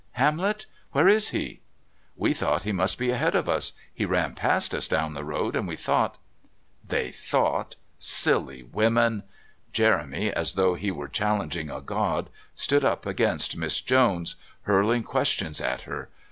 [0.13, 0.65] Hamlet?
[0.93, 1.59] Where is he?"
[2.15, 3.73] "We thought he must be ahead of us.
[3.93, 6.17] He ran past us down the road, and we thought"
[6.93, 7.75] They thought!
[7.99, 9.21] Silly women!
[9.73, 15.61] Jeremy, as though he were challenging a god, stood up against Miss Jones, hurling questions
[15.61, 16.09] at her.